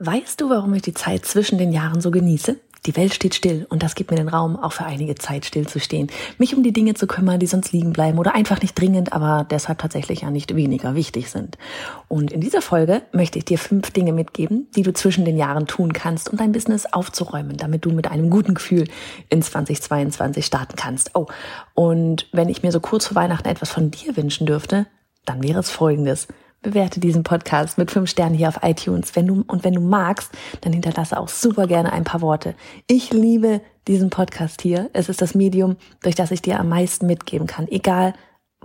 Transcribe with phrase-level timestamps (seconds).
[0.00, 2.56] Weißt du, warum ich die Zeit zwischen den Jahren so genieße?
[2.86, 5.66] Die Welt steht still und das gibt mir den Raum, auch für einige Zeit still
[5.66, 6.06] zu stehen,
[6.38, 9.44] mich um die Dinge zu kümmern, die sonst liegen bleiben oder einfach nicht dringend, aber
[9.50, 11.58] deshalb tatsächlich ja nicht weniger wichtig sind.
[12.06, 15.66] Und in dieser Folge möchte ich dir fünf Dinge mitgeben, die du zwischen den Jahren
[15.66, 18.84] tun kannst, um dein Business aufzuräumen, damit du mit einem guten Gefühl
[19.30, 21.10] in 2022 starten kannst.
[21.14, 21.26] Oh,
[21.74, 24.86] und wenn ich mir so kurz vor Weihnachten etwas von dir wünschen dürfte,
[25.24, 26.28] dann wäre es folgendes
[26.62, 29.14] bewerte diesen Podcast mit fünf Sternen hier auf iTunes.
[29.14, 30.30] Wenn du, und wenn du magst,
[30.60, 32.54] dann hinterlasse auch super gerne ein paar Worte.
[32.86, 34.90] Ich liebe diesen Podcast hier.
[34.92, 38.14] Es ist das Medium, durch das ich dir am meisten mitgeben kann, egal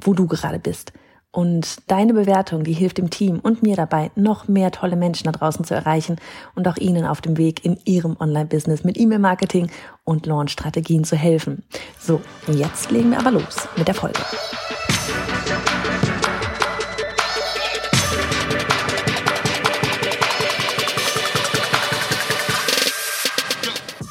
[0.01, 0.91] wo du gerade bist.
[1.35, 5.31] Und deine Bewertung, die hilft dem Team und mir dabei, noch mehr tolle Menschen da
[5.31, 6.17] draußen zu erreichen
[6.53, 9.71] und auch ihnen auf dem Weg in ihrem Online-Business mit E-Mail-Marketing
[10.03, 11.63] und Launch-Strategien zu helfen.
[11.99, 14.19] So, jetzt legen wir aber los mit der Folge.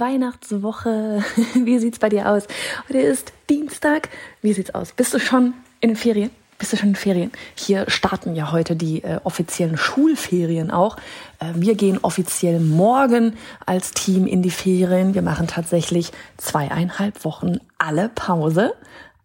[0.00, 1.24] Weihnachtswoche.
[1.54, 2.44] Wie sieht's bei dir aus?
[2.88, 4.08] Heute ist Dienstag.
[4.42, 4.92] Wie sieht's aus?
[4.92, 6.30] Bist du schon in den Ferien?
[6.58, 7.32] Bist du schon in den Ferien?
[7.54, 10.96] Hier starten ja heute die äh, offiziellen Schulferien auch.
[11.38, 15.14] Äh, wir gehen offiziell morgen als Team in die Ferien.
[15.14, 18.72] Wir machen tatsächlich zweieinhalb Wochen alle Pause.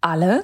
[0.02, 0.44] Alle.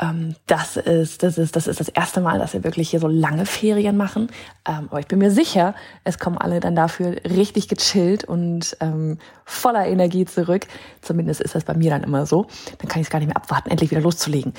[0.00, 3.08] Ähm, das ist, das ist, das ist das erste Mal, dass wir wirklich hier so
[3.08, 4.28] lange Ferien machen.
[4.66, 9.18] Ähm, aber ich bin mir sicher, es kommen alle dann dafür richtig gechillt und ähm,
[9.44, 10.66] voller Energie zurück.
[11.00, 12.46] Zumindest ist das bei mir dann immer so.
[12.78, 14.52] Dann kann ich es gar nicht mehr abwarten, endlich wieder loszulegen.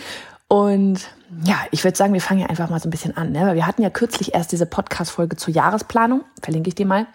[0.48, 1.00] Und
[1.44, 3.32] ja, ich würde sagen, wir fangen ja einfach mal so ein bisschen an.
[3.32, 3.42] Ne?
[3.42, 6.24] Weil wir hatten ja kürzlich erst diese Podcast-Folge zur Jahresplanung.
[6.42, 7.08] Verlinke ich dir mal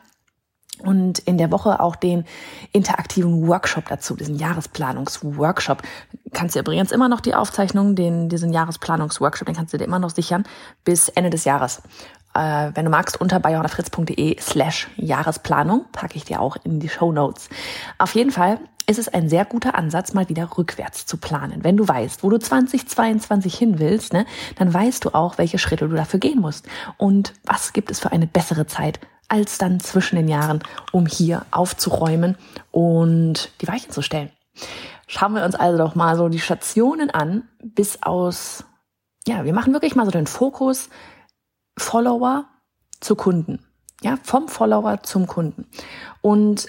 [0.81, 2.25] und in der Woche auch den
[2.73, 5.83] interaktiven Workshop dazu, diesen Jahresplanungsworkshop.
[6.33, 9.99] Kannst du übrigens immer noch die Aufzeichnung, den, diesen Jahresplanungsworkshop, den kannst du dir immer
[9.99, 10.45] noch sichern
[10.85, 11.83] bis Ende des Jahres.
[12.35, 17.13] Äh, wenn du magst, unter bayonafritz.de slash Jahresplanung packe ich dir auch in die Show
[17.13, 17.49] Notes.
[17.99, 21.63] Auf jeden Fall ist es ein sehr guter Ansatz, mal wieder rückwärts zu planen.
[21.63, 25.89] Wenn du weißt, wo du 2022 hin willst, ne, dann weißt du auch, welche Schritte
[25.89, 26.67] du dafür gehen musst.
[26.99, 28.99] Und was gibt es für eine bessere Zeit
[29.29, 32.37] als dann zwischen den Jahren, um hier aufzuräumen
[32.73, 34.31] und die Weichen zu stellen.
[35.07, 38.65] Schauen wir uns also doch mal so die Stationen an, bis aus,
[39.29, 40.89] ja, wir machen wirklich mal so den Fokus
[41.79, 42.47] Follower
[42.99, 43.65] zu Kunden.
[44.03, 45.67] Ja, vom Follower zum Kunden.
[46.23, 46.67] Und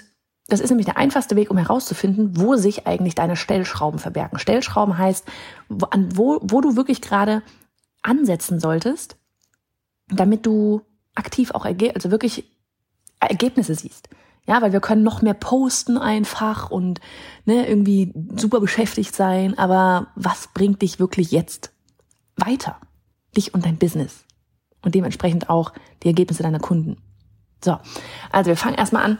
[0.48, 4.38] das ist nämlich der einfachste Weg, um herauszufinden, wo sich eigentlich deine Stellschrauben verbergen.
[4.38, 5.24] Stellschrauben heißt,
[5.68, 7.42] wo, wo, wo du wirklich gerade
[8.02, 9.16] ansetzen solltest,
[10.08, 10.82] damit du
[11.14, 12.44] aktiv auch also wirklich
[13.20, 14.08] Ergebnisse siehst.
[14.46, 17.00] Ja, weil wir können noch mehr posten einfach und
[17.44, 21.72] ne, irgendwie super beschäftigt sein, aber was bringt dich wirklich jetzt
[22.36, 22.80] weiter?
[23.36, 24.24] Dich und dein Business.
[24.82, 25.72] Und dementsprechend auch
[26.02, 26.96] die Ergebnisse deiner Kunden.
[27.64, 27.78] So,
[28.32, 29.18] also wir fangen erstmal an.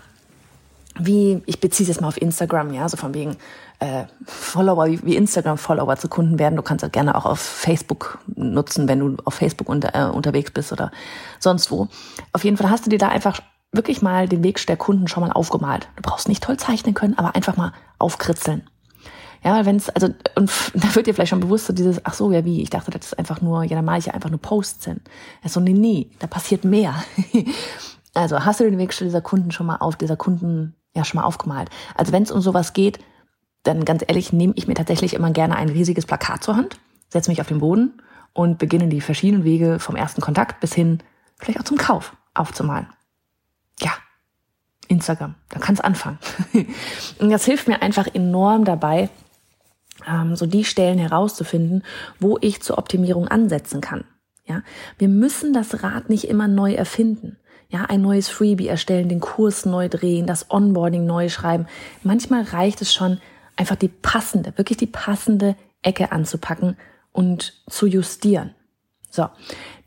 [0.98, 3.36] Wie, ich beziehe es jetzt mal auf Instagram, ja, so von wegen
[3.78, 6.56] äh, Follower, wie, wie Instagram-Follower zu Kunden werden.
[6.56, 10.50] Du kannst das gerne auch auf Facebook nutzen, wenn du auf Facebook unter, äh, unterwegs
[10.50, 10.90] bist oder
[11.38, 11.88] sonst wo.
[12.32, 13.40] Auf jeden Fall hast du dir da einfach
[13.72, 15.88] wirklich mal den Weg der Kunden schon mal aufgemalt.
[15.96, 18.68] Du brauchst nicht toll zeichnen können, aber einfach mal aufkritzeln.
[19.44, 22.30] Ja, wenn es, also, und da wird dir vielleicht schon bewusst so dieses, ach so,
[22.30, 24.40] ja wie, ich dachte, das ist einfach nur, ja, da mache ich ja einfach nur
[24.40, 25.00] Posts hin.
[25.44, 26.94] So, nee, nee, da passiert mehr.
[28.14, 31.26] also hast du den Weg dieser Kunden schon mal auf, dieser Kunden ja schon mal
[31.26, 31.70] aufgemalt.
[31.94, 32.98] Also wenn es um sowas geht,
[33.62, 37.30] dann ganz ehrlich, nehme ich mir tatsächlich immer gerne ein riesiges Plakat zur Hand, setze
[37.30, 40.98] mich auf den Boden und beginne die verschiedenen Wege vom ersten Kontakt bis hin
[41.38, 42.88] vielleicht auch zum Kauf aufzumalen
[43.82, 43.92] ja,
[44.88, 46.18] Instagram, da kannst anfangen.
[47.18, 49.10] und das hilft mir einfach enorm dabei,
[50.06, 51.84] ähm, so die Stellen herauszufinden,
[52.18, 54.04] wo ich zur Optimierung ansetzen kann.
[54.44, 54.62] Ja,
[54.98, 57.38] wir müssen das Rad nicht immer neu erfinden.
[57.72, 61.66] Ja, ein neues Freebie erstellen, den Kurs neu drehen, das Onboarding neu schreiben.
[62.02, 63.18] Manchmal reicht es schon,
[63.56, 66.76] einfach die passende, wirklich die passende Ecke anzupacken
[67.12, 68.54] und zu justieren.
[69.10, 69.28] So,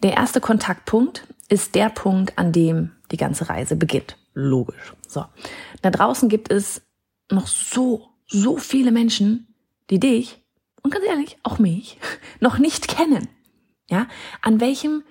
[0.02, 4.18] der erste Kontaktpunkt ist der Punkt, an dem die ganze Reise beginnt.
[4.34, 4.94] Logisch.
[5.08, 5.26] So.
[5.84, 6.81] Da draußen gibt es
[7.31, 9.54] noch so, so viele Menschen,
[9.92, 10.42] die dich
[10.81, 12.00] und ganz ehrlich, auch mich,
[12.40, 13.28] noch nicht kennen.
[13.90, 14.08] Ja?
[14.42, 15.04] An welchem,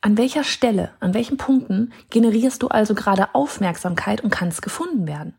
[0.00, 5.34] an welcher Stelle, an welchen Punkten generierst du also gerade Aufmerksamkeit und kannst gefunden werden?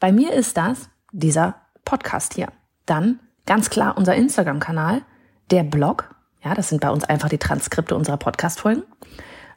[0.00, 2.48] Bei mir ist das dieser Podcast hier.
[2.84, 5.02] Dann ganz klar unser Instagram-Kanal,
[5.50, 6.14] der Blog.
[6.44, 8.84] Ja, das sind bei uns einfach die Transkripte unserer Podcast-Folgen.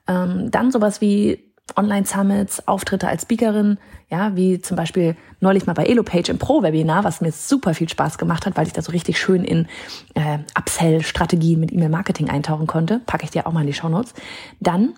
[0.08, 3.78] Ähm, dann sowas wie Online-Summits, Auftritte als Speakerin,
[4.10, 8.18] ja, wie zum Beispiel neulich mal bei EloPage im Pro-Webinar, was mir super viel Spaß
[8.18, 9.68] gemacht hat, weil ich da so richtig schön in
[10.16, 13.02] äh, Upsell-Strategien mit E-Mail-Marketing eintauchen konnte.
[13.06, 14.14] Packe ich dir auch mal in die Show Notes.
[14.60, 14.94] Dann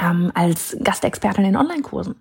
[0.00, 2.16] ähm, als Gastexpertin in Online-Kursen,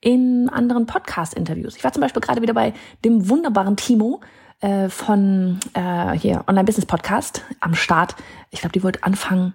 [0.00, 1.76] in anderen Podcast-Interviews.
[1.76, 2.74] Ich war zum Beispiel gerade wieder bei
[3.04, 4.20] dem wunderbaren Timo
[4.60, 8.16] äh, von äh, hier Online-Business-Podcast am Start.
[8.50, 9.54] Ich glaube, die wollte Anfang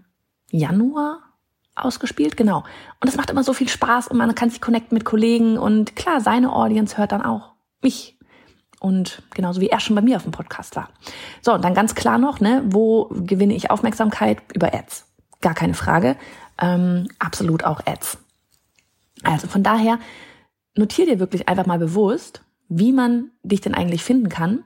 [0.49, 1.30] Januar
[1.75, 2.63] ausgespielt, genau.
[2.99, 5.95] Und es macht immer so viel Spaß und man kann sich connecten mit Kollegen und
[5.95, 8.17] klar, seine Audience hört dann auch mich.
[8.79, 10.89] Und genauso wie er schon bei mir auf dem Podcast war.
[11.41, 14.39] So, und dann ganz klar noch, ne, wo gewinne ich Aufmerksamkeit?
[14.55, 15.05] Über Ads.
[15.39, 16.17] Gar keine Frage.
[16.59, 18.17] Ähm, absolut auch Ads.
[19.23, 19.99] Also von daher,
[20.75, 24.63] notier dir wirklich einfach mal bewusst, wie man dich denn eigentlich finden kann.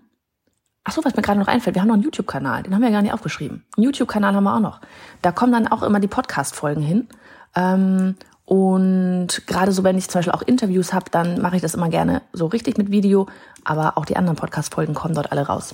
[0.88, 2.90] Ach so, was mir gerade noch einfällt, wir haben noch einen YouTube-Kanal, den haben wir
[2.90, 3.66] ja gar nicht aufgeschrieben.
[3.76, 4.82] Einen YouTube-Kanal haben wir auch noch.
[5.24, 7.08] Da kommen dann auch immer die Podcast-Folgen hin.
[7.56, 8.16] Ähm,
[8.46, 11.90] und gerade so, wenn ich zum Beispiel auch Interviews habe, dann mache ich das immer
[11.90, 13.28] gerne so richtig mit Video,
[13.64, 15.74] aber auch die anderen Podcast-Folgen kommen dort alle raus.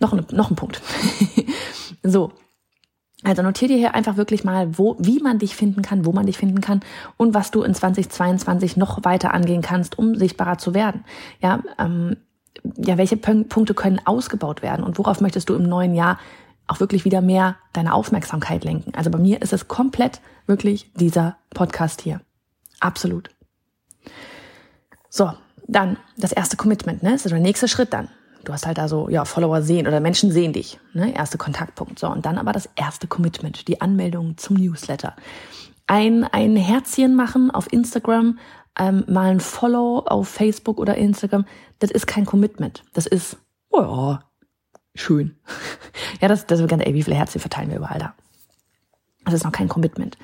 [0.00, 0.82] Noch, ein, noch ein Punkt.
[2.02, 2.32] so.
[3.24, 6.26] Also notier dir hier einfach wirklich mal, wo, wie man dich finden kann, wo man
[6.26, 6.80] dich finden kann
[7.16, 11.04] und was du in 2022 noch weiter angehen kannst, um sichtbarer zu werden.
[11.40, 12.16] Ja, ähm,
[12.76, 16.18] ja, welche Punkte können ausgebaut werden und worauf möchtest du im neuen Jahr
[16.66, 18.94] auch wirklich wieder mehr deine Aufmerksamkeit lenken.
[18.94, 22.20] Also bei mir ist es komplett wirklich dieser Podcast hier.
[22.80, 23.30] Absolut.
[25.08, 25.32] So,
[25.68, 27.12] dann das erste Commitment, ne?
[27.12, 28.08] Das ist der nächste Schritt dann.
[28.44, 31.14] Du hast halt da so, ja, Follower sehen oder Menschen sehen dich, ne?
[31.14, 31.98] Erste Kontaktpunkt.
[31.98, 35.14] So, und dann aber das erste Commitment, die Anmeldung zum Newsletter.
[35.86, 38.38] Ein, ein Herzchen machen auf Instagram,
[38.78, 41.44] ähm, mal ein Follow auf Facebook oder Instagram,
[41.78, 42.82] das ist kein Commitment.
[42.92, 43.36] Das ist,
[43.70, 44.16] oh
[44.94, 45.36] schön.
[46.20, 48.14] ja, das, das ist ganz, ey, wie viele Herzen verteilen wir überall da?
[49.24, 50.18] Das ist noch kein Commitment.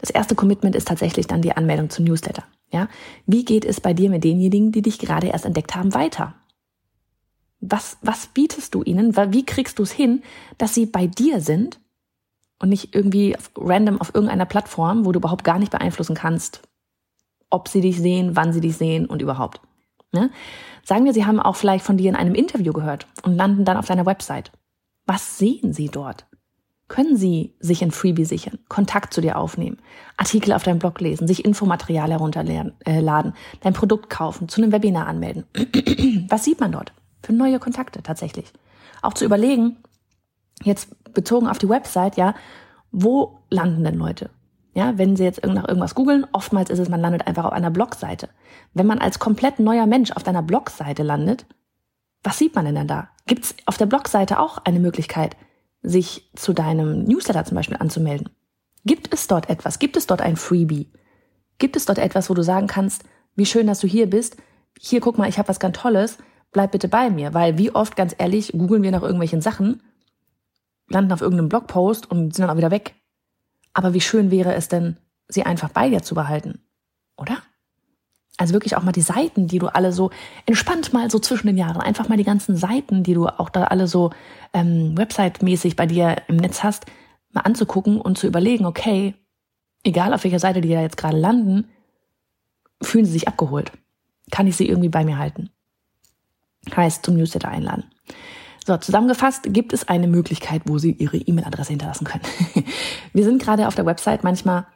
[0.00, 2.44] Das erste Commitment ist tatsächlich dann die Anmeldung zum Newsletter.
[2.70, 2.88] Ja,
[3.26, 6.34] wie geht es bei dir mit denjenigen, die dich gerade erst entdeckt haben, weiter?
[7.60, 9.16] Was, was bietest du ihnen?
[9.16, 10.22] Wie kriegst du es hin,
[10.58, 11.80] dass sie bei dir sind
[12.58, 16.62] und nicht irgendwie random auf irgendeiner Plattform, wo du überhaupt gar nicht beeinflussen kannst,
[17.54, 19.60] ob sie dich sehen, wann sie dich sehen und überhaupt?
[20.12, 20.30] Ne?
[20.82, 23.76] Sagen wir, sie haben auch vielleicht von dir in einem Interview gehört und landen dann
[23.76, 24.52] auf deiner Website.
[25.06, 26.26] Was sehen sie dort?
[26.88, 29.78] Können sie sich ein Freebie sichern, Kontakt zu dir aufnehmen,
[30.18, 35.06] Artikel auf deinem Blog lesen, sich Infomaterial herunterladen, äh, dein Produkt kaufen, zu einem Webinar
[35.06, 35.44] anmelden?
[36.28, 36.92] Was sieht man dort
[37.22, 38.52] für neue Kontakte tatsächlich?
[39.00, 39.76] Auch zu überlegen,
[40.62, 42.34] jetzt bezogen auf die Website, ja,
[42.92, 44.28] wo landen denn Leute?
[44.74, 47.70] Ja, wenn Sie jetzt nach irgendwas googeln, oftmals ist es, man landet einfach auf einer
[47.70, 48.28] Blogseite.
[48.74, 51.46] Wenn man als komplett neuer Mensch auf deiner Blogseite landet,
[52.24, 53.08] was sieht man denn dann da?
[53.26, 55.36] Gibt es auf der Blogseite auch eine Möglichkeit,
[55.82, 58.30] sich zu deinem Newsletter zum Beispiel anzumelden?
[58.84, 59.78] Gibt es dort etwas?
[59.78, 60.90] Gibt es dort ein Freebie?
[61.58, 63.04] Gibt es dort etwas, wo du sagen kannst,
[63.36, 64.36] wie schön, dass du hier bist?
[64.78, 66.18] Hier, guck mal, ich habe was ganz Tolles.
[66.50, 69.82] Bleib bitte bei mir, weil wie oft, ganz ehrlich, googeln wir nach irgendwelchen Sachen,
[70.88, 72.94] landen auf irgendeinem Blogpost und sind dann auch wieder weg.
[73.74, 74.96] Aber wie schön wäre es denn,
[75.28, 76.60] sie einfach bei dir zu behalten,
[77.16, 77.42] oder?
[78.36, 80.10] Also wirklich auch mal die Seiten, die du alle so
[80.46, 83.64] entspannt mal so zwischen den Jahren, einfach mal die ganzen Seiten, die du auch da
[83.64, 84.10] alle so
[84.52, 86.86] ähm, Website-mäßig bei dir im Netz hast,
[87.32, 89.14] mal anzugucken und zu überlegen, okay,
[89.84, 91.68] egal auf welcher Seite die da jetzt gerade landen,
[92.82, 93.72] fühlen sie sich abgeholt.
[94.30, 95.50] Kann ich sie irgendwie bei mir halten?
[96.74, 97.84] Heißt zum Newsletter einladen.
[98.64, 102.24] So, zusammengefasst gibt es eine Möglichkeit, wo Sie Ihre E-Mail-Adresse hinterlassen können.
[103.12, 104.66] Wir sind gerade auf der Website manchmal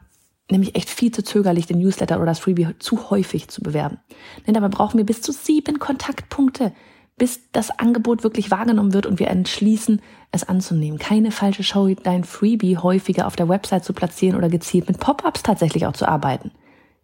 [0.50, 3.99] nämlich echt viel zu zögerlich, den Newsletter oder das Freebie zu häufig zu bewerben.
[4.47, 6.73] Denn dabei brauchen wir bis zu sieben Kontaktpunkte,
[7.16, 10.99] bis das Angebot wirklich wahrgenommen wird und wir entschließen, es anzunehmen.
[10.99, 15.42] Keine falsche Show, dein Freebie häufiger auf der Website zu platzieren oder gezielt mit Pop-ups
[15.42, 16.52] tatsächlich auch zu arbeiten.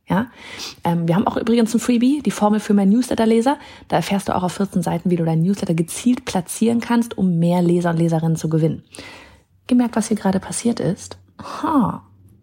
[0.07, 0.27] Ja,
[0.85, 3.59] ähm, wir haben auch übrigens ein Freebie, die Formel für mehr Newsletter-Leser.
[3.89, 7.39] Da erfährst du auch auf 14 Seiten, wie du deinen Newsletter gezielt platzieren kannst, um
[7.39, 8.85] mehr Leser und Leserinnen zu gewinnen.
[9.67, 11.17] Gemerkt, was hier gerade passiert ist?
[11.43, 12.03] Ha,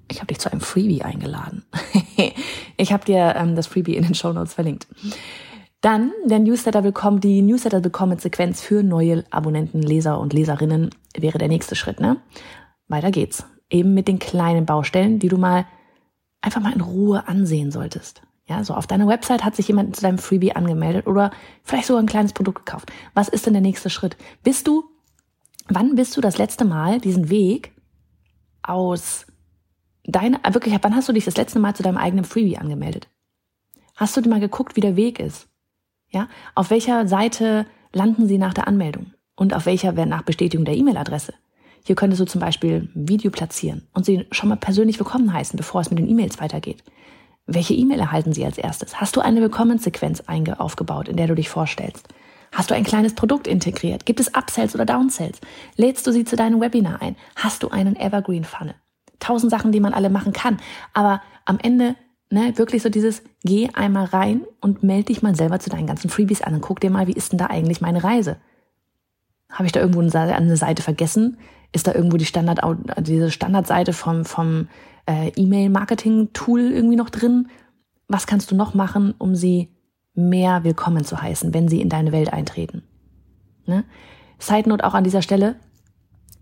[0.09, 1.63] ich habe dich zu einem Freebie eingeladen.
[2.77, 4.87] ich habe dir ähm, das Freebie in den Show Notes verlinkt.
[5.81, 11.37] Dann der Newsletter bekommen, die Newsletter bekommen Sequenz für neue Abonnenten, Leser und Leserinnen wäre
[11.37, 11.99] der nächste Schritt.
[11.99, 12.17] Ne?
[12.87, 13.45] Weiter geht's.
[13.69, 15.65] Eben mit den kleinen Baustellen, die du mal
[16.41, 18.21] einfach mal in Ruhe ansehen solltest.
[18.47, 21.31] Ja, so auf deiner Website hat sich jemand zu deinem Freebie angemeldet oder
[21.63, 22.91] vielleicht sogar ein kleines Produkt gekauft.
[23.13, 24.17] Was ist denn der nächste Schritt?
[24.43, 24.83] Bist du,
[25.67, 27.71] wann bist du das letzte Mal diesen Weg
[28.63, 29.25] aus
[30.03, 33.07] deiner, wirklich, wann hast du dich das letzte Mal zu deinem eigenen Freebie angemeldet?
[33.95, 35.47] Hast du dir mal geguckt, wie der Weg ist?
[36.09, 40.75] Ja, auf welcher Seite landen sie nach der Anmeldung und auf welcher nach Bestätigung der
[40.75, 41.33] E-Mail-Adresse?
[41.83, 45.57] Hier könntest du zum Beispiel ein Video platzieren und sie schon mal persönlich willkommen heißen,
[45.57, 46.83] bevor es mit den E-Mails weitergeht.
[47.47, 49.01] Welche E-Mail erhalten sie als erstes?
[49.01, 50.23] Hast du eine Willkommenssequenz
[50.57, 52.07] aufgebaut, in der du dich vorstellst?
[52.51, 54.05] Hast du ein kleines Produkt integriert?
[54.05, 55.39] Gibt es Upsells oder Downsells?
[55.75, 57.15] Lädst du sie zu deinem Webinar ein?
[57.35, 58.75] Hast du einen Evergreen Funnel?
[59.19, 60.59] Tausend Sachen, die man alle machen kann.
[60.93, 61.95] Aber am Ende,
[62.29, 66.09] ne, wirklich so dieses, geh einmal rein und melde dich mal selber zu deinen ganzen
[66.09, 68.37] Freebies an und guck dir mal, wie ist denn da eigentlich meine Reise?
[69.49, 71.37] Habe ich da irgendwo eine Seite vergessen?
[71.71, 72.59] Ist da irgendwo die Standard,
[72.99, 74.67] diese Standardseite vom, vom
[75.05, 77.47] äh, E-Mail-Marketing-Tool irgendwie noch drin?
[78.07, 79.69] Was kannst du noch machen, um sie
[80.13, 82.83] mehr willkommen zu heißen, wenn sie in deine Welt eintreten?
[83.65, 83.85] Ne?
[84.37, 85.55] Side Note auch an dieser Stelle,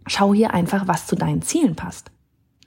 [0.08, 2.12] schau hier einfach, was zu deinen Zielen passt.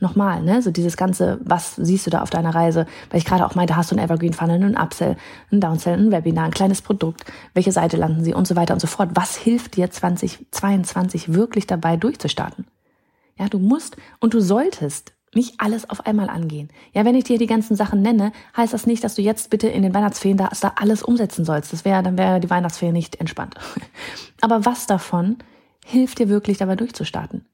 [0.03, 2.87] Nochmal, ne, so dieses ganze, was siehst du da auf deiner Reise?
[3.11, 5.17] Weil ich gerade auch meinte, hast du einen Evergreen Funnel, einen Upsell,
[5.53, 8.81] einen Downsell, ein Webinar, ein kleines Produkt, welche Seite landen sie und so weiter und
[8.81, 9.11] so fort.
[9.15, 12.67] Was hilft dir 2022 wirklich dabei durchzustarten?
[13.39, 16.71] Ja, du musst und du solltest nicht alles auf einmal angehen.
[16.93, 19.69] Ja, wenn ich dir die ganzen Sachen nenne, heißt das nicht, dass du jetzt bitte
[19.69, 21.73] in den Weihnachtsferien da, da alles umsetzen sollst.
[21.73, 23.55] Das wäre, dann wäre die Weihnachtsferien nicht entspannt.
[24.41, 25.37] Aber was davon
[25.87, 27.47] hilft dir wirklich dabei durchzustarten?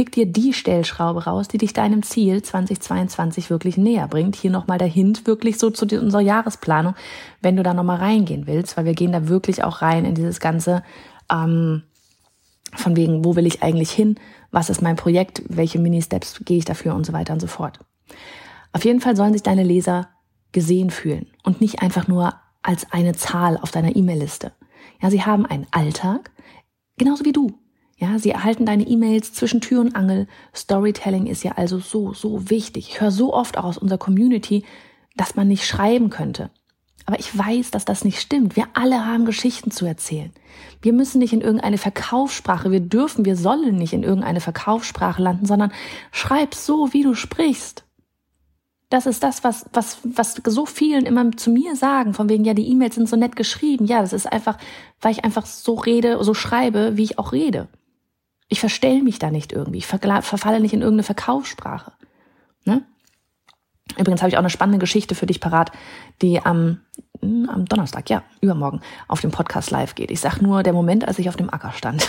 [0.00, 4.34] Pick dir die Stellschraube raus, die dich deinem Ziel 2022 wirklich näher bringt.
[4.34, 6.94] Hier nochmal der Hint wirklich so zu unserer Jahresplanung,
[7.42, 10.40] wenn du da nochmal reingehen willst, weil wir gehen da wirklich auch rein in dieses
[10.40, 10.82] ganze,
[11.30, 11.82] ähm,
[12.74, 14.18] von wegen, wo will ich eigentlich hin?
[14.50, 15.42] Was ist mein Projekt?
[15.50, 17.78] Welche Mini-Steps gehe ich dafür und so weiter und so fort.
[18.72, 20.08] Auf jeden Fall sollen sich deine Leser
[20.52, 24.52] gesehen fühlen und nicht einfach nur als eine Zahl auf deiner E-Mail-Liste.
[25.02, 26.30] Ja, sie haben einen Alltag,
[26.96, 27.58] genauso wie du.
[28.00, 30.26] Ja, sie erhalten deine E-Mails zwischen Tür und Angel.
[30.56, 32.88] Storytelling ist ja also so, so wichtig.
[32.88, 34.64] Ich höre so oft auch aus unserer Community,
[35.16, 36.48] dass man nicht schreiben könnte.
[37.04, 38.56] Aber ich weiß, dass das nicht stimmt.
[38.56, 40.32] Wir alle haben Geschichten zu erzählen.
[40.80, 45.44] Wir müssen nicht in irgendeine Verkaufssprache, wir dürfen, wir sollen nicht in irgendeine Verkaufssprache landen,
[45.44, 45.72] sondern
[46.10, 47.84] schreib so, wie du sprichst.
[48.88, 52.54] Das ist das, was, was, was so vielen immer zu mir sagen, von wegen, ja,
[52.54, 53.84] die E-Mails sind so nett geschrieben.
[53.84, 54.56] Ja, das ist einfach,
[55.02, 57.68] weil ich einfach so rede, so schreibe, wie ich auch rede.
[58.50, 59.78] Ich verstell mich da nicht irgendwie.
[59.78, 61.92] Ich verfalle nicht in irgendeine Verkaufssprache.
[62.64, 62.84] Ne?
[63.96, 65.70] Übrigens habe ich auch eine spannende Geschichte für dich parat,
[66.20, 66.80] die am,
[67.20, 70.10] hm, am Donnerstag, ja, übermorgen, auf dem Podcast live geht.
[70.10, 72.06] Ich sag nur der Moment, als ich auf dem Acker stand.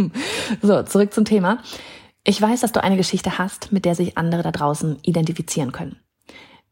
[0.62, 1.58] so, zurück zum Thema.
[2.22, 5.96] Ich weiß, dass du eine Geschichte hast, mit der sich andere da draußen identifizieren können.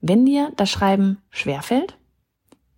[0.03, 1.97] Wenn dir das Schreiben schwerfällt,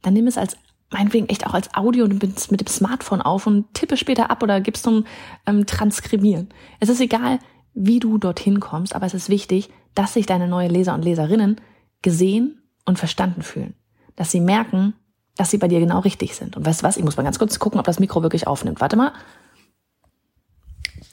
[0.03, 0.57] dann nimm es als
[0.91, 4.43] meinetwegen echt auch als Audio und mit, mit dem Smartphone auf und tippe später ab
[4.43, 5.05] oder gibst zum
[5.47, 6.49] ähm, Transkribieren.
[6.81, 7.39] Es ist egal,
[7.75, 11.61] wie du dorthin kommst, aber es ist wichtig, dass sich deine neue Leser und Leserinnen
[12.03, 13.75] gesehen und verstanden fühlen.
[14.17, 14.95] Dass sie merken,
[15.37, 16.57] dass sie bei dir genau richtig sind.
[16.57, 16.97] Und weißt du was?
[16.97, 18.81] Ich muss mal ganz kurz gucken, ob das Mikro wirklich aufnimmt.
[18.81, 19.13] Warte mal.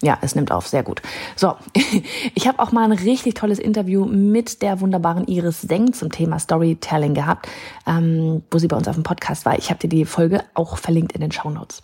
[0.05, 1.01] Ja, es nimmt auf, sehr gut.
[1.35, 1.55] So,
[2.35, 6.37] ich habe auch mal ein richtig tolles Interview mit der wunderbaren Iris Seng zum Thema
[6.37, 7.49] Storytelling gehabt,
[7.87, 9.57] ähm, wo sie bei uns auf dem Podcast war.
[9.57, 11.81] Ich habe dir die Folge auch verlinkt in den Show Notes.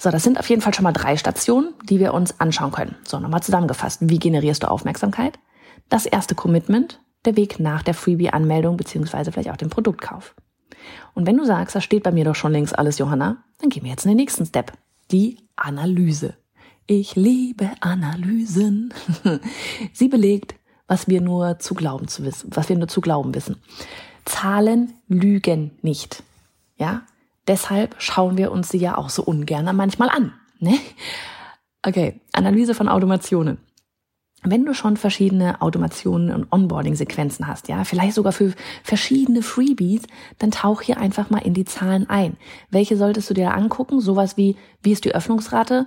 [0.00, 2.96] So, das sind auf jeden Fall schon mal drei Stationen, die wir uns anschauen können.
[3.06, 4.00] So, nochmal zusammengefasst.
[4.02, 5.38] Wie generierst du Aufmerksamkeit?
[5.88, 10.34] Das erste Commitment, der Weg nach der Freebie-Anmeldung beziehungsweise vielleicht auch dem Produktkauf.
[11.14, 13.84] Und wenn du sagst, das steht bei mir doch schon längst alles, Johanna, dann gehen
[13.84, 14.72] wir jetzt in den nächsten Step.
[15.12, 16.34] Die Analyse.
[16.86, 18.92] Ich liebe Analysen.
[19.94, 20.54] Sie belegt,
[20.86, 23.56] was wir nur zu glauben zu wissen, was wir nur zu glauben wissen.
[24.26, 26.22] Zahlen lügen nicht.
[26.76, 27.02] Ja?
[27.48, 30.34] Deshalb schauen wir uns sie ja auch so ungern manchmal an.
[30.58, 30.78] Ne?
[31.82, 33.58] Okay, Analyse von Automationen.
[34.42, 40.02] Wenn du schon verschiedene Automationen und Onboarding-Sequenzen hast, ja, vielleicht sogar für verschiedene Freebies,
[40.38, 42.36] dann tauch hier einfach mal in die Zahlen ein.
[42.70, 44.00] Welche solltest du dir angucken?
[44.00, 45.86] Sowas wie, wie ist die Öffnungsrate?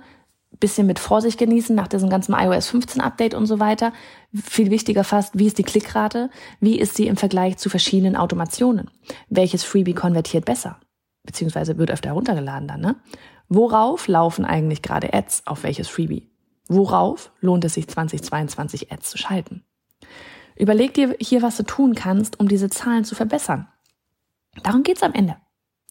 [0.50, 3.92] Bisschen mit Vorsicht genießen nach diesem ganzen iOS 15 Update und so weiter.
[4.34, 6.30] Viel wichtiger fast, wie ist die Klickrate?
[6.60, 8.90] Wie ist sie im Vergleich zu verschiedenen Automationen?
[9.28, 10.80] Welches Freebie konvertiert besser?
[11.24, 12.96] Beziehungsweise wird öfter heruntergeladen dann, ne?
[13.50, 16.30] Worauf laufen eigentlich gerade Ads auf welches Freebie?
[16.68, 19.64] Worauf lohnt es sich 2022 Ads zu schalten?
[20.54, 23.68] Überleg dir hier, was du tun kannst, um diese Zahlen zu verbessern.
[24.62, 25.36] Darum geht's am Ende.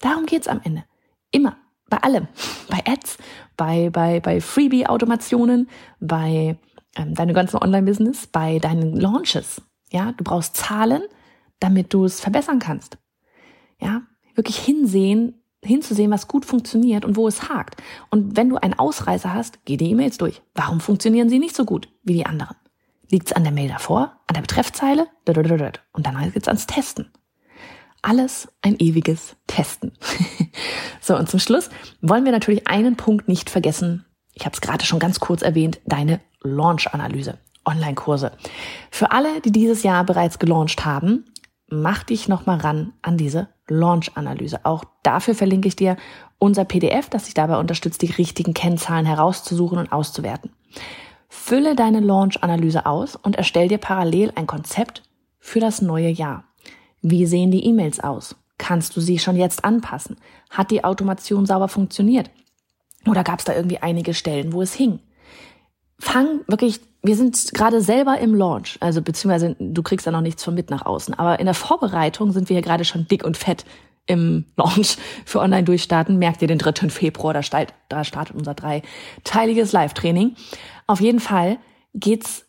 [0.01, 0.83] Darum geht's am Ende.
[1.31, 1.57] Immer
[1.89, 2.27] bei allem,
[2.70, 3.17] bei Ads,
[3.56, 6.58] bei, bei, bei Freebie-Automationen, bei
[6.96, 9.62] ähm, deinem ganzen Online-Business, bei deinen Launches.
[9.91, 11.03] Ja, du brauchst Zahlen,
[11.60, 12.98] damit du es verbessern kannst.
[13.79, 14.01] Ja,
[14.36, 17.82] wirklich hinsehen, hinzusehen, was gut funktioniert und wo es hakt.
[18.10, 20.41] Und wenn du einen Ausreißer hast, geh die E-Mails durch.
[20.53, 22.56] Warum funktionieren sie nicht so gut wie die anderen?
[23.10, 25.08] Liegt es an der Mail davor, an der Betreffzeile?
[25.94, 27.12] Und dann geht's ans Testen.
[28.01, 29.94] Alles ein ewiges Testen.
[31.01, 31.69] so, und zum Schluss
[32.01, 34.05] wollen wir natürlich einen Punkt nicht vergessen.
[34.33, 38.31] Ich habe es gerade schon ganz kurz erwähnt, deine Launch-Analyse, Online-Kurse.
[38.91, 41.25] Für alle, die dieses Jahr bereits gelauncht haben,
[41.69, 44.61] mach dich nochmal ran an diese Launch-Analyse.
[44.63, 45.97] Auch dafür verlinke ich dir
[46.39, 50.51] unser PDF, das dich dabei unterstützt, die richtigen Kennzahlen herauszusuchen und auszuwerten.
[51.29, 55.03] Fülle deine Launch-Analyse aus und erstell dir parallel ein Konzept
[55.39, 56.45] für das neue Jahr.
[57.01, 58.35] Wie sehen die E-Mails aus?
[58.57, 60.17] Kannst du sie schon jetzt anpassen?
[60.49, 62.29] Hat die Automation sauber funktioniert?
[63.05, 64.99] Oder gab es da irgendwie einige Stellen, wo es hing?
[65.99, 70.43] Fang wirklich, wir sind gerade selber im Launch, also beziehungsweise du kriegst da noch nichts
[70.43, 73.37] von mit nach außen, aber in der Vorbereitung sind wir hier gerade schon dick und
[73.37, 73.65] fett
[74.07, 76.17] im Launch für Online-Durchstarten.
[76.17, 76.89] Merkt ihr den 3.
[76.89, 77.41] Februar, da,
[77.89, 80.35] da startet unser dreiteiliges Live-Training.
[80.87, 81.57] Auf jeden Fall
[81.93, 82.45] geht's,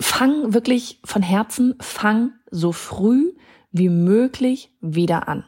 [0.00, 3.32] fang wirklich von Herzen, fang so früh
[3.72, 5.44] wie möglich wieder an.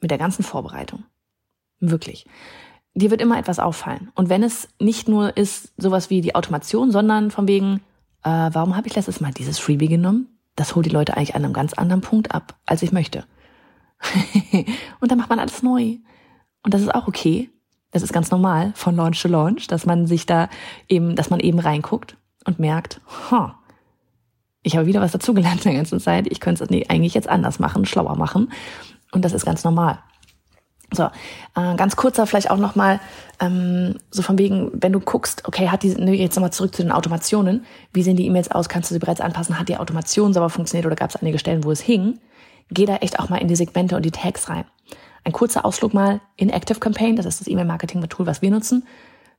[0.00, 1.04] Mit der ganzen Vorbereitung.
[1.80, 2.26] Wirklich.
[2.94, 4.10] Dir wird immer etwas auffallen.
[4.14, 7.80] Und wenn es nicht nur ist sowas wie die Automation, sondern von wegen,
[8.24, 10.28] äh, warum habe ich letztes Mal dieses Freebie genommen?
[10.56, 13.24] Das holt die Leute eigentlich an einem ganz anderen Punkt ab, als ich möchte.
[15.00, 15.98] und dann macht man alles neu.
[16.62, 17.50] Und das ist auch okay.
[17.90, 20.48] Das ist ganz normal von Launch to Launch, dass man sich da
[20.88, 23.50] eben, dass man eben reinguckt und merkt, huh,
[24.62, 26.26] ich habe wieder was dazugelernt in der ganzen Zeit.
[26.30, 28.52] Ich könnte es eigentlich jetzt anders machen, schlauer machen.
[29.12, 29.98] Und das ist ganz normal.
[30.92, 32.98] So, äh, ganz kurzer vielleicht auch nochmal,
[33.40, 36.82] ähm, so von wegen, wenn du guckst, okay, hat die, ne, jetzt nochmal zurück zu
[36.82, 40.32] den Automationen, wie sehen die E-Mails aus, kannst du sie bereits anpassen, hat die Automation
[40.32, 42.20] sauber funktioniert oder gab es einige Stellen, wo es hing?
[42.70, 44.64] Geh da echt auch mal in die Segmente und die Tags rein.
[45.24, 48.86] Ein kurzer Ausflug mal in Active Campaign, das ist das E-Mail-Marketing-Tool, was wir nutzen,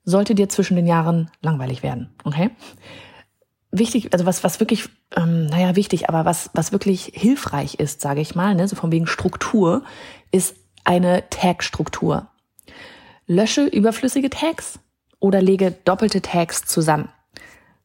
[0.06, 2.52] sollte dir zwischen den Jahren langweilig werden, okay?
[3.80, 8.22] Wichtig, also was, was wirklich, ähm, naja, wichtig, aber was, was wirklich hilfreich ist, sage
[8.22, 9.84] ich mal, ne, so von wegen Struktur,
[10.32, 12.28] ist eine Tag-Struktur.
[13.26, 14.80] Lösche überflüssige Tags
[15.20, 17.10] oder lege doppelte Tags zusammen.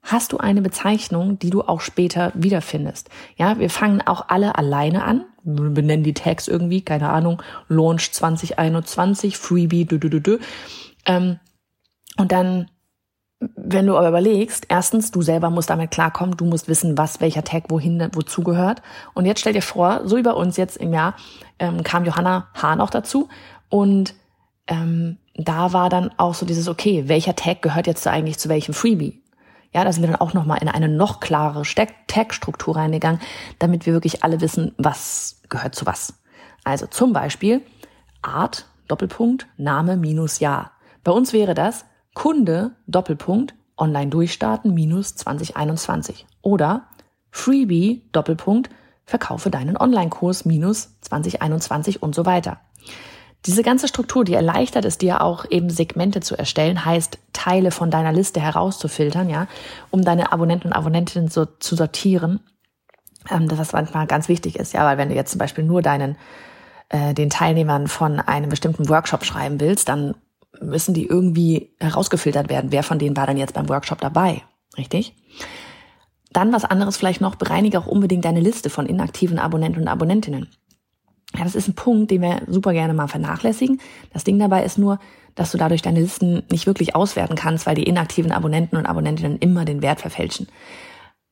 [0.02, 3.08] Hast du eine Bezeichnung, die du auch später wiederfindest?
[3.36, 9.38] Ja, wir fangen auch alle alleine an, benennen die Tags irgendwie, keine Ahnung, Launch 2021,
[9.38, 10.38] Freebie, du, du, du, du.
[11.06, 11.38] Ähm,
[12.18, 12.70] und dann,
[13.56, 17.44] wenn du aber überlegst, erstens, du selber musst damit klarkommen, du musst wissen, was welcher
[17.44, 18.82] Tag wohin, wozu gehört.
[19.14, 21.14] Und jetzt stell dir vor, so wie bei uns jetzt im Jahr,
[21.58, 23.28] ähm, kam Johanna Hahn auch dazu
[23.68, 24.14] und
[24.66, 28.72] ähm, da war dann auch so dieses, okay, welcher Tag gehört jetzt eigentlich zu welchem
[28.74, 29.20] Freebie?
[29.72, 31.64] Ja, da sind wir dann auch nochmal in eine noch klarere
[32.06, 33.20] Tag-Struktur reingegangen,
[33.58, 36.14] damit wir wirklich alle wissen, was gehört zu was.
[36.62, 37.60] Also zum Beispiel
[38.22, 40.70] Art, Doppelpunkt, Name minus Jahr.
[41.02, 46.26] Bei uns wäre das Kunde, Doppelpunkt, online durchstarten minus 2021.
[46.42, 46.84] Oder
[47.30, 48.70] Freebie, Doppelpunkt,
[49.04, 52.60] verkaufe deinen Online-Kurs minus 2021 und so weiter.
[53.46, 57.90] Diese ganze Struktur, die erleichtert es dir auch eben Segmente zu erstellen, heißt Teile von
[57.90, 59.48] deiner Liste herauszufiltern, ja,
[59.90, 62.40] um deine Abonnenten und Abonnentinnen so zu sortieren.
[63.30, 65.82] Ähm, das was manchmal ganz wichtig ist, ja, weil wenn du jetzt zum Beispiel nur
[65.82, 66.16] deinen
[66.88, 70.14] äh, den Teilnehmern von einem bestimmten Workshop schreiben willst, dann
[70.60, 72.72] müssen die irgendwie herausgefiltert werden.
[72.72, 74.42] Wer von denen war dann jetzt beim Workshop dabei?
[74.76, 75.14] Richtig?
[76.32, 80.48] Dann was anderes vielleicht noch, bereinige auch unbedingt deine Liste von inaktiven Abonnenten und Abonnentinnen.
[81.36, 83.80] Ja, das ist ein Punkt, den wir super gerne mal vernachlässigen.
[84.12, 84.98] Das Ding dabei ist nur,
[85.34, 89.38] dass du dadurch deine Listen nicht wirklich auswerten kannst, weil die inaktiven Abonnenten und Abonnentinnen
[89.38, 90.48] immer den Wert verfälschen.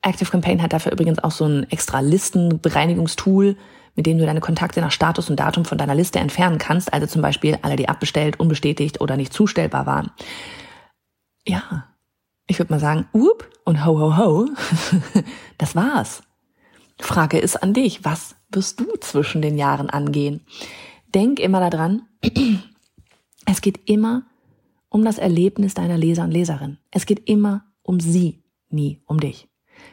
[0.03, 3.57] Active Campaign hat dafür übrigens auch so ein extra Listenbereinigungstool,
[3.95, 6.93] mit dem du deine Kontakte nach Status und Datum von deiner Liste entfernen kannst.
[6.93, 10.11] Also zum Beispiel alle, die abbestellt, unbestätigt oder nicht zustellbar waren.
[11.47, 11.85] Ja,
[12.47, 14.49] ich würde mal sagen, whoop und ho ho ho.
[15.59, 16.23] das war's.
[17.01, 20.45] Frage ist an dich, was wirst du zwischen den Jahren angehen?
[21.15, 22.03] Denk immer daran,
[23.47, 24.23] es geht immer
[24.89, 26.79] um das Erlebnis deiner Leser und Leserin.
[26.91, 29.49] Es geht immer um sie, nie um dich.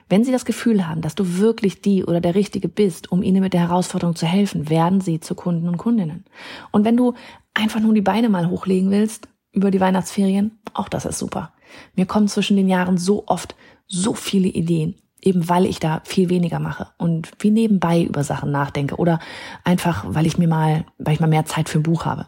[0.09, 3.41] Wenn sie das Gefühl haben, dass du wirklich die oder der Richtige bist, um ihnen
[3.41, 6.25] mit der Herausforderung zu helfen, werden sie zu Kunden und Kundinnen.
[6.71, 7.13] Und wenn du
[7.53, 11.53] einfach nur die Beine mal hochlegen willst über die Weihnachtsferien, auch das ist super.
[11.95, 13.55] Mir kommen zwischen den Jahren so oft
[13.87, 18.51] so viele Ideen eben weil ich da viel weniger mache und wie nebenbei über Sachen
[18.51, 19.19] nachdenke oder
[19.63, 22.27] einfach, weil ich mir mal, weil ich mal mehr Zeit für ein Buch habe.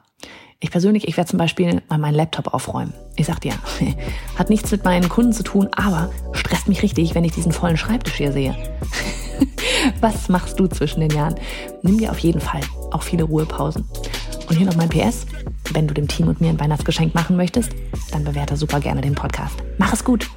[0.63, 2.93] Ich persönlich, ich werde zum Beispiel mal meinen Laptop aufräumen.
[3.15, 3.54] Ich sag dir,
[4.36, 7.78] hat nichts mit meinen Kunden zu tun, aber stresst mich richtig, wenn ich diesen vollen
[7.78, 8.56] Schreibtisch hier sehe.
[10.02, 11.34] Was machst du zwischen den Jahren?
[11.82, 13.86] Nimm dir auf jeden Fall auch viele Ruhepausen.
[14.50, 15.26] Und hier noch mein PS.
[15.74, 17.71] Wenn du dem Team und mir ein Weihnachtsgeschenk machen möchtest,
[18.12, 19.56] dann bewerte super gerne den Podcast.
[19.80, 20.30] Mach es gut!